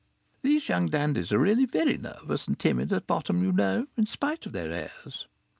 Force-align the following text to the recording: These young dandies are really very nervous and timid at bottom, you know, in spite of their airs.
These 0.41 0.67
young 0.67 0.87
dandies 0.87 1.31
are 1.31 1.37
really 1.37 1.67
very 1.67 1.95
nervous 1.95 2.47
and 2.47 2.57
timid 2.57 2.91
at 2.91 3.05
bottom, 3.05 3.43
you 3.43 3.51
know, 3.51 3.85
in 3.95 4.07
spite 4.07 4.47
of 4.47 4.51
their 4.51 4.71
airs. 4.71 5.27